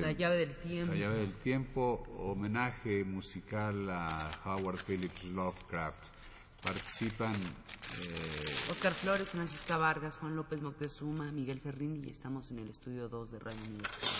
[0.00, 0.92] La llave del tiempo.
[0.92, 5.98] La llave del tiempo, homenaje musical a Howard Phillips Lovecraft.
[6.62, 12.70] Participan eh, Oscar Flores, Francisca Vargas, Juan López Moctezuma, Miguel Ferrini y estamos en el
[12.70, 14.10] estudio 2 de Radio Universidad.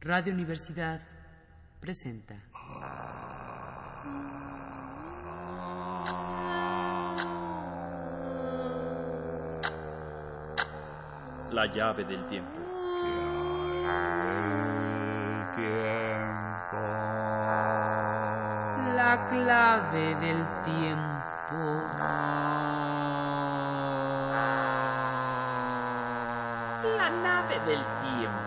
[0.00, 1.00] Radio Universidad
[1.80, 2.40] presenta.
[11.56, 12.60] La llave del tiempo.
[18.94, 21.56] La clave del tiempo.
[26.98, 28.45] La nave del tiempo.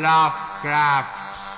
[0.00, 1.49] Lovecraft.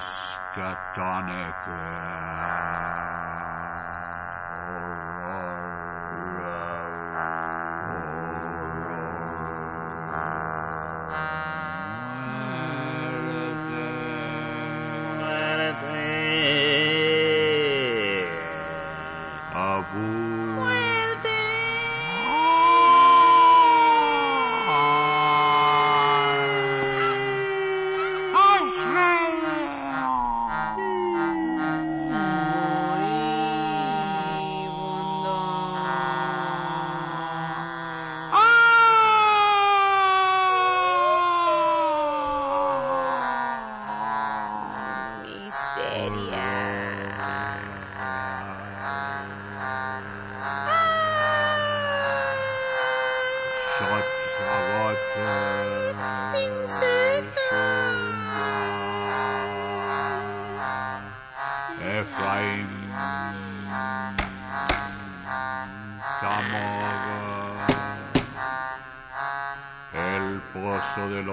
[0.00, 1.60] Miskatonic.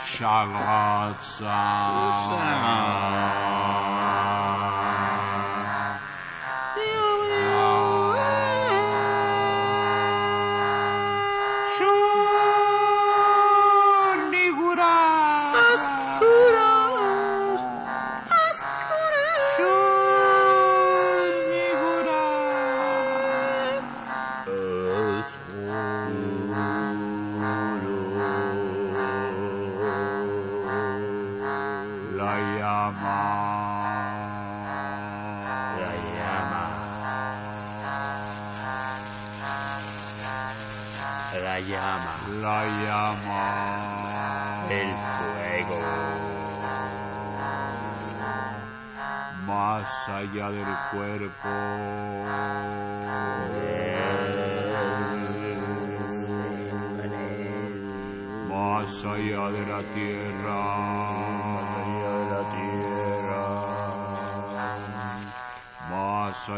[0.05, 1.41] Shagots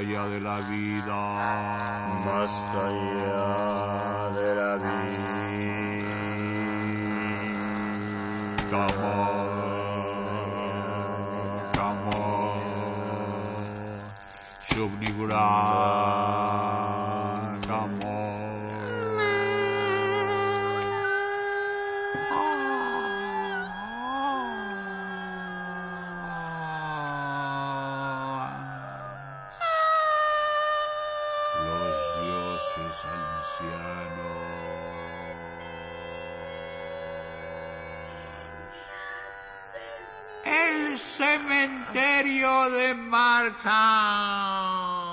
[0.06, 1.18] allá de la vida.
[2.26, 2.52] Más
[2.86, 6.06] allá de la vida.
[8.70, 9.48] Camor.
[11.74, 12.58] Camor.
[14.70, 15.38] Shubnigura.
[15.38, 16.45] Camor.
[41.16, 45.05] Cementerio de Markham.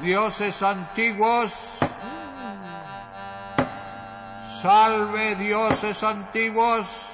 [0.00, 1.78] Dioses antiguos.
[4.60, 7.07] Salve dioses antiguos.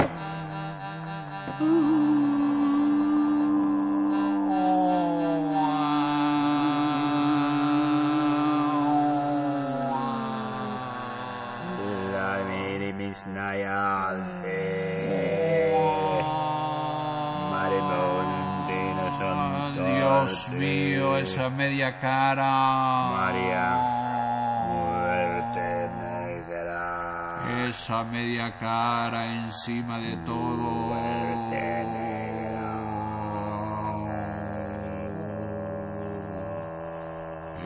[20.24, 23.10] Dios mío, esa media cara.
[23.12, 23.76] María.
[24.68, 27.68] Muerte negra.
[27.68, 30.70] Esa media cara encima de todo.
[30.94, 32.72] Muerte negra.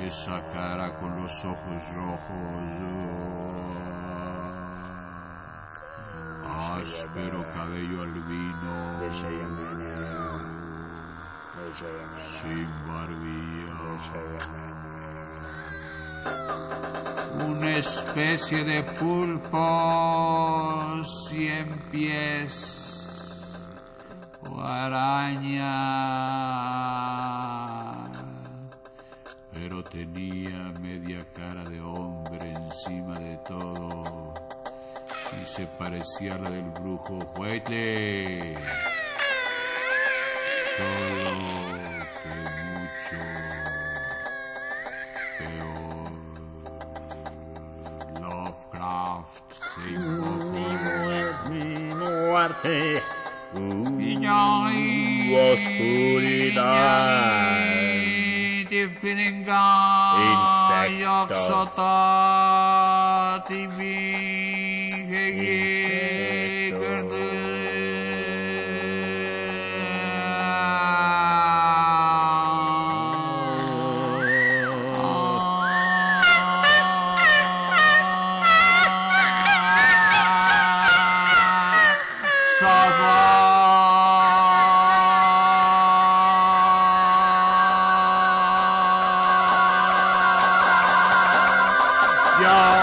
[0.04, 3.18] Esa cara con los ojos rojos.
[6.82, 8.98] Áspero cabello albino.
[11.78, 13.58] Sin barbilla.
[17.46, 19.60] Una especie de pulpo
[21.04, 23.54] cien pies
[24.42, 25.74] o araña,
[29.52, 34.34] pero tenía media cara de hombre encima de todo
[35.40, 38.56] y se parecía a la del brujo Huetle.
[58.70, 60.98] Infinite God, Insectos.
[61.00, 61.88] Yoxota,
[63.48, 64.37] TV.
[92.48, 92.77] El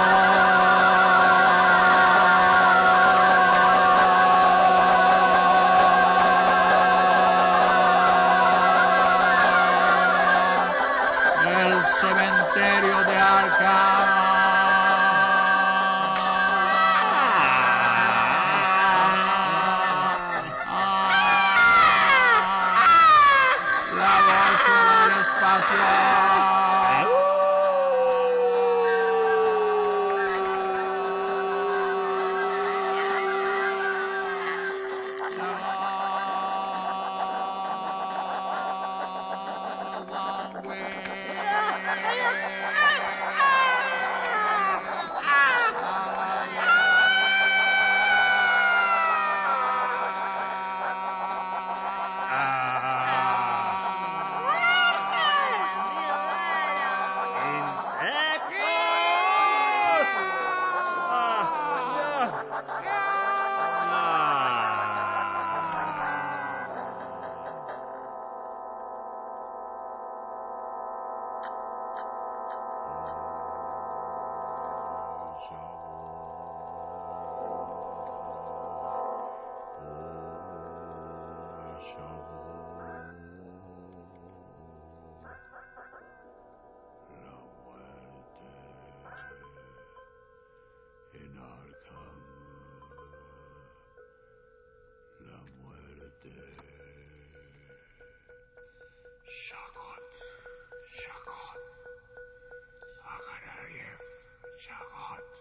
[104.65, 105.37] Charlotte.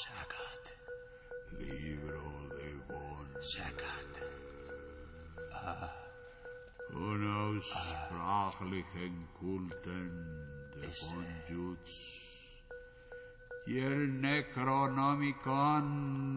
[0.00, 0.72] Charlotte.
[1.52, 1.54] Oh.
[1.56, 3.28] Libro de buon.
[3.40, 4.14] Shagat.
[5.52, 5.94] Ah.
[6.90, 9.28] Unaussprachlichen ah.
[9.38, 10.10] Kulten
[10.74, 12.27] de Bonjuts.
[13.68, 13.92] Hier
[14.24, 15.84] Necronomicon,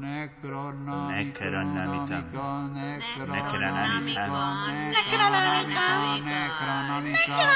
[0.04, 2.76] Necronomicon, Necronomicon.
[2.76, 4.52] Necronomicon,
[4.92, 7.56] Necronomicon, Necronomicon,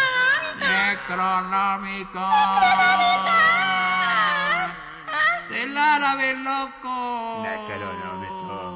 [0.63, 2.32] Necronomicon,
[5.51, 7.44] del árabe loco.
[7.44, 8.75] Necronomicon.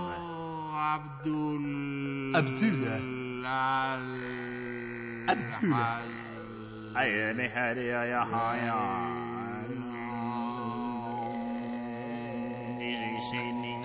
[0.75, 2.36] Abdul.
[2.36, 3.00] Abdullah.
[3.48, 4.20] Al-
[5.32, 6.03] Abdullah.
[6.91, 9.28] Ay, ni hadi ya ya
[13.19, 13.78] विषय में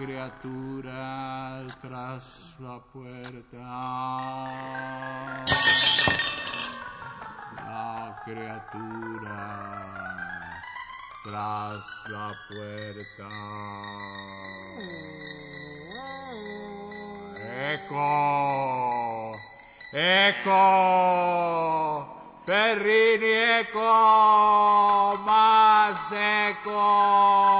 [0.00, 3.58] criatura tras la puerta.
[7.56, 9.42] La criatura
[11.22, 13.28] tras la puerta.
[17.74, 19.36] Eco,
[19.92, 20.64] eco,
[22.46, 27.50] Ferrini, eco, más eco.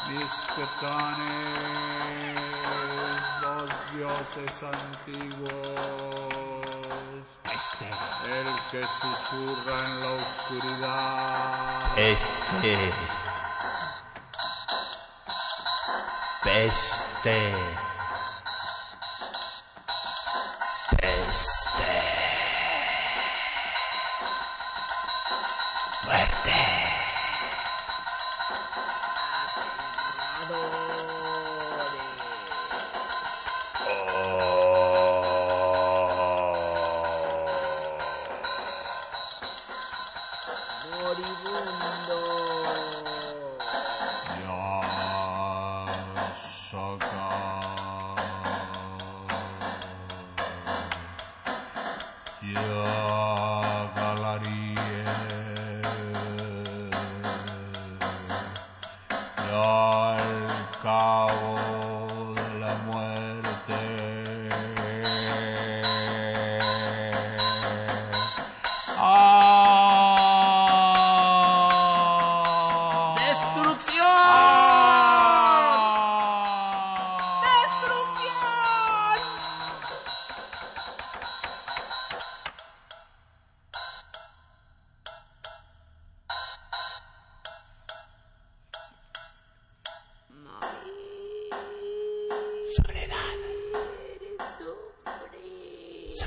[0.10, 0.67] Mr.
[0.82, 1.35] Donner.
[4.15, 5.51] Dioses antiguos,
[8.25, 12.00] el que susurra en la oscuridad.
[12.00, 12.93] Este.
[16.43, 17.95] Peste.
[46.36, 47.29] Shaka.
[52.45, 54.64] Ya Galari.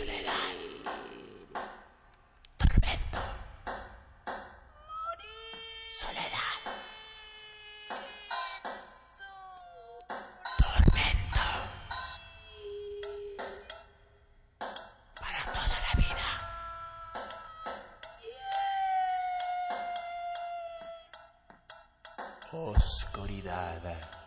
[0.08, 0.56] Soledad.
[2.56, 3.20] Tormento.
[6.00, 6.60] Soledad.
[10.56, 11.46] Tormento.
[15.20, 16.28] Para toda la vida.
[22.52, 24.17] Oscuridad.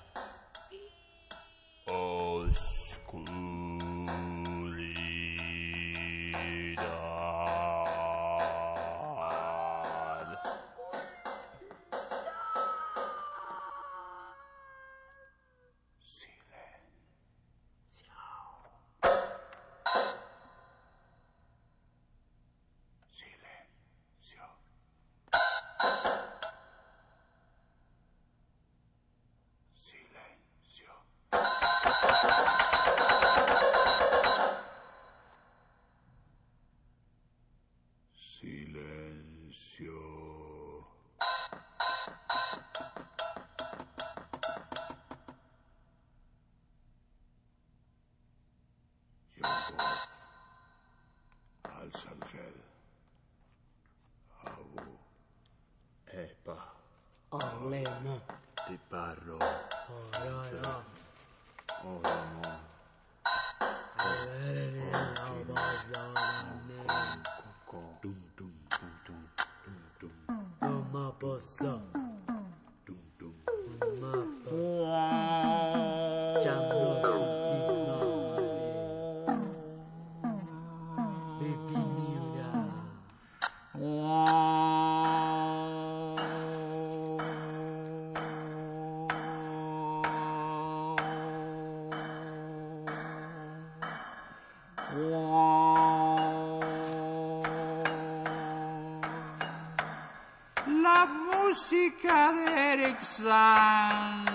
[101.51, 104.31] Música de Eric Sanz.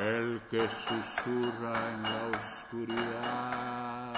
[0.00, 4.14] El que susurra en la oscuridad.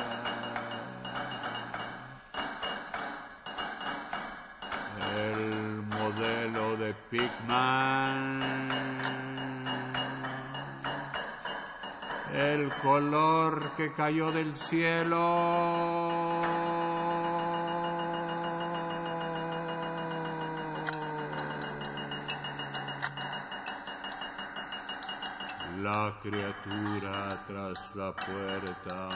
[5.16, 8.71] El modelo de Pigman.
[12.32, 15.18] El color que cayó del cielo.
[25.82, 29.08] La criatura tras la puerta.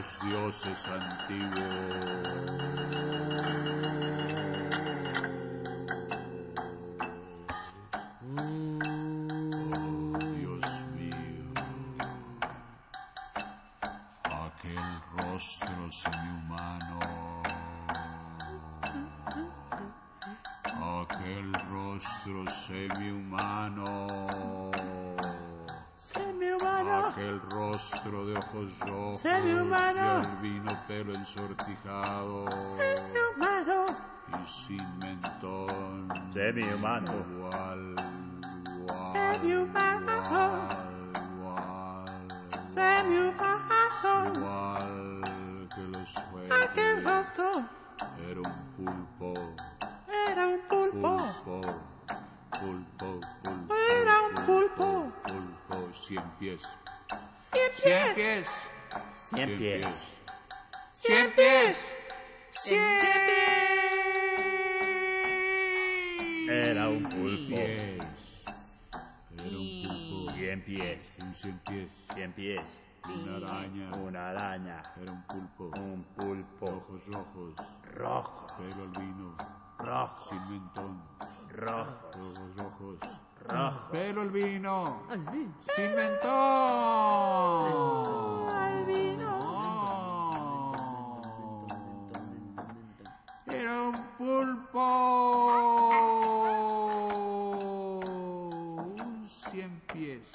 [0.00, 1.60] Los dioses antiguos.
[31.30, 32.44] Ensortijado
[34.28, 36.08] y sin mentón.
[36.32, 37.12] Semi-humano.
[37.30, 37.94] Igual,
[38.66, 40.12] igual, Semi-humano.
[41.14, 42.04] igual,
[44.36, 47.04] igual que los Aquel jueces.
[47.04, 47.50] rostro
[48.28, 49.56] Era un pulpo,
[50.30, 51.16] era un pulpo.
[51.44, 51.60] pulpo,
[52.50, 53.74] pulpo, pulpo.
[53.74, 55.12] Era un pulpo.
[55.26, 56.62] Pulpo, cien pies.
[57.52, 57.82] Cien pies.
[57.82, 58.48] Cien pies.
[59.34, 60.19] Cien pies.
[61.02, 61.32] Cien
[66.46, 67.46] Era un pulpo.
[67.48, 68.44] pies.
[69.32, 70.32] Era un pulpo.
[70.34, 71.16] Cien pies.
[71.20, 72.06] Un cien pies.
[72.14, 72.84] Cien pies.
[73.04, 73.90] Una araña.
[73.96, 74.82] Una araña.
[75.00, 75.70] Era un pulpo.
[75.80, 76.66] Un pulpo.
[76.66, 77.54] Ojos rojos.
[77.94, 78.46] Rojo.
[78.58, 79.36] Pelo albino.
[79.78, 80.28] Rojo.
[80.28, 81.02] Sin mentón.
[81.48, 82.10] Rojo.
[82.14, 82.98] Ojos rojos.
[83.48, 83.90] Rojo.
[83.90, 85.06] Pelo albino.
[85.08, 85.54] Albino.
[85.62, 86.89] Sin mentón.
[99.92, 100.32] Pies.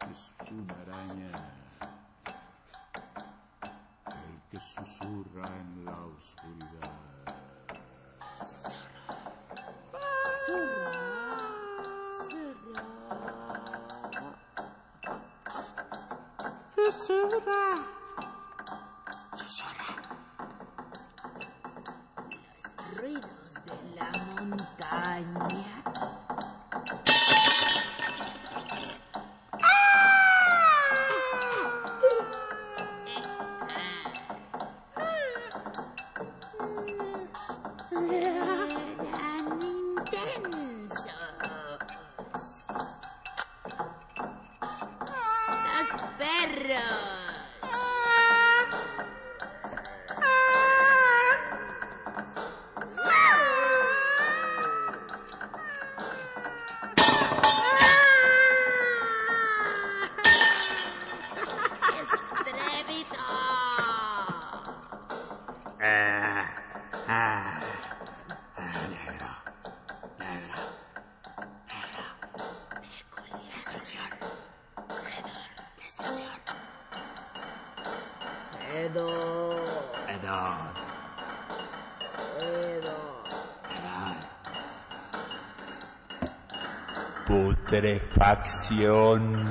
[0.00, 1.30] Es una araña.
[4.06, 6.90] El que susurra en la oscuridad.
[16.74, 17.66] Susurra.
[17.76, 17.95] Los
[87.66, 89.50] Putrefacción.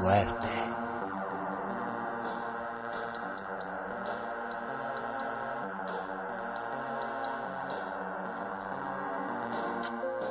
[0.00, 0.48] Muerte.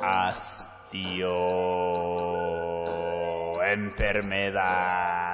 [0.02, 1.36] Hastio.
[3.62, 3.76] Enfermedad.
[3.76, 5.25] ¡Enfermedad!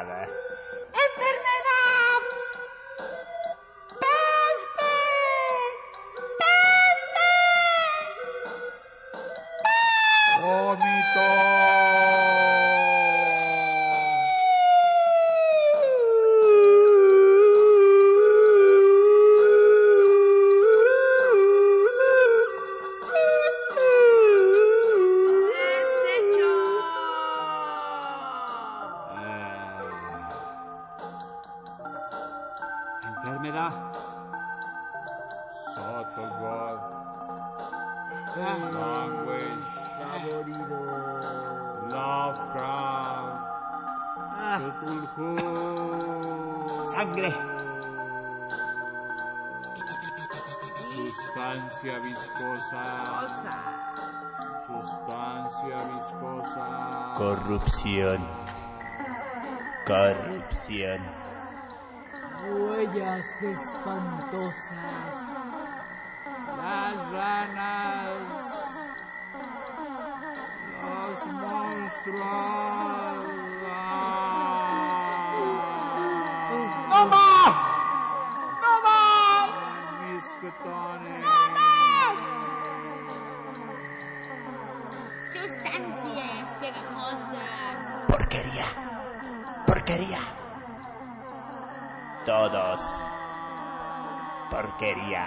[33.25, 33.73] Enfermedad.
[35.73, 36.79] Sotogod.
[38.35, 39.63] Language.
[41.89, 43.53] Lovecraft.
[44.59, 45.31] Cthulhu.
[46.93, 47.33] Sangre.
[50.91, 52.85] Sustancia viscosa.
[54.67, 56.67] Sustancia viscosa.
[57.17, 58.21] Corrupción.
[59.87, 61.22] Corrupción.
[62.83, 65.15] Huellas espantosas.
[66.57, 68.11] Las ranas.
[70.83, 72.25] Los monstruos.
[76.89, 77.57] ¡No más!
[78.63, 79.51] ¡No más!
[80.13, 81.25] Misquetones.
[85.33, 87.79] Sustancias pegajosas.
[88.09, 88.67] Porquería.
[89.69, 90.42] Porquería.
[92.25, 92.81] Todos.
[94.51, 95.27] Porquería.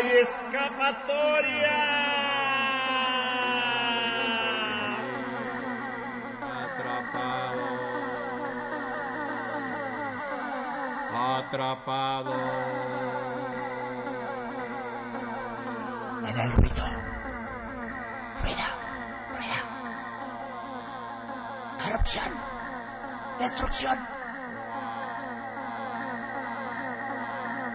[0.00, 1.78] hay escapatoria!
[6.70, 7.66] Atrapado.
[11.38, 12.34] Atrapado.
[16.26, 16.86] En el ruido.
[18.42, 18.68] Ruida.
[19.34, 19.60] Ruida.
[21.82, 22.32] Corrupción.
[23.38, 23.98] Destrucción.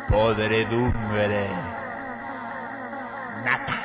[0.07, 1.84] Podredumbre.
[3.45, 3.77] Nata.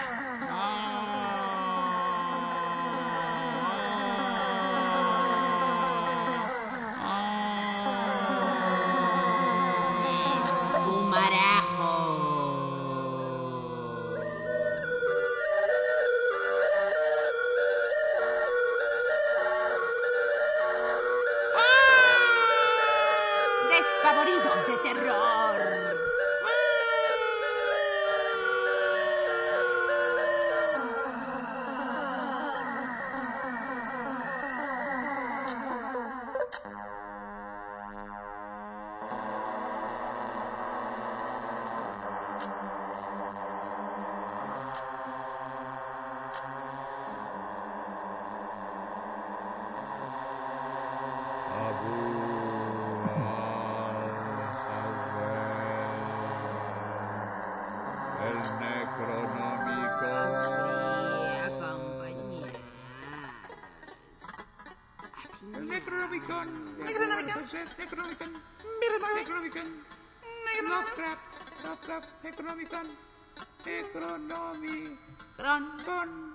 [23.68, 26.09] Desfavoridos de terror.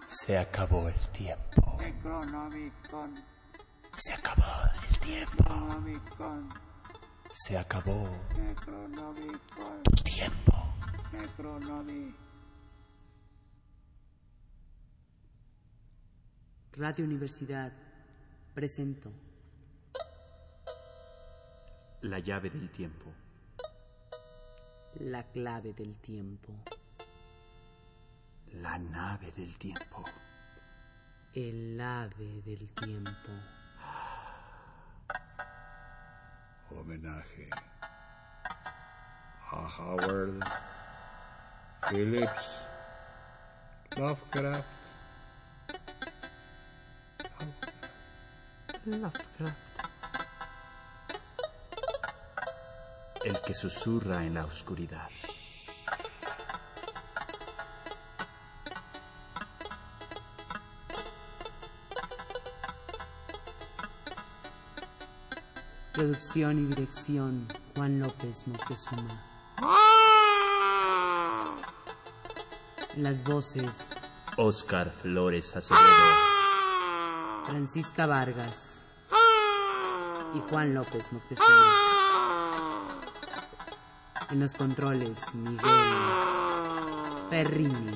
[0.07, 1.77] Se acabó el tiempo.
[1.79, 3.23] Necronomicon.
[3.95, 4.43] Se acabó
[4.89, 5.43] el tiempo.
[5.43, 6.49] Necronomicon.
[7.33, 8.09] Se acabó
[9.83, 10.53] tu tiempo.
[16.73, 17.71] Radio Universidad
[18.53, 19.11] presento
[22.01, 23.24] La llave del tiempo.
[24.99, 26.53] La clave del tiempo,
[28.53, 30.05] La nave del tiempo.
[31.33, 33.31] el ave del tiempo.
[36.71, 37.49] Homenaje
[39.51, 40.39] a Howard
[41.89, 42.61] Phillips
[43.97, 44.65] Lovecraft.
[53.25, 55.09] El que susurra en la oscuridad.
[65.91, 69.19] Producción y dirección Juan López Moctezuma.
[72.97, 73.95] Las voces
[74.37, 75.83] Oscar Flores Acevedo.
[77.47, 78.81] Francisca Vargas
[80.35, 81.94] y Juan López Moctezuma.
[84.35, 85.61] En los controles Miguel
[87.29, 87.93] Ferrini.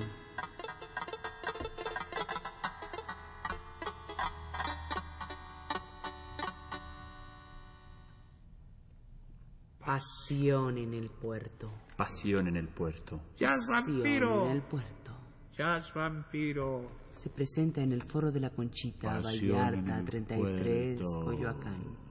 [9.85, 11.73] Pasión en el puerto.
[11.97, 13.19] Pasión en el puerto.
[13.35, 14.45] Jazz Vampiro.
[14.45, 15.11] en el puerto.
[15.51, 16.89] Jazz Vampiro.
[17.11, 21.25] Se presenta en el Foro de la Conchita, Pasión en Vallarta el 33, puerto.
[21.25, 22.08] Coyoacán.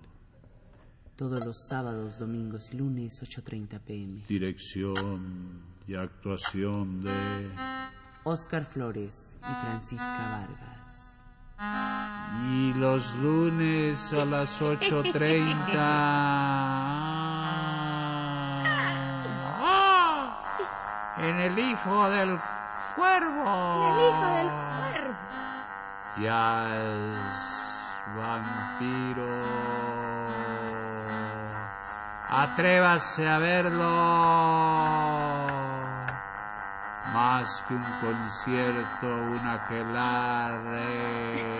[1.18, 4.22] Todos los sábados, domingos y lunes, 8.30 pm.
[4.28, 7.50] Dirección y actuación de
[8.22, 11.18] Oscar Flores y Francisca Vargas.
[12.52, 15.74] Y los lunes a las 8.30.
[19.60, 21.16] ¡Ah!
[21.18, 22.38] En el Hijo del
[22.94, 23.88] Cuervo.
[23.90, 24.46] el Hijo del
[24.78, 25.18] Cuervo.
[26.22, 27.18] Jazz
[28.16, 29.77] Vampiro.
[32.30, 33.88] Atrévase a verlo.
[37.14, 41.56] Más que un concierto, una quelarre.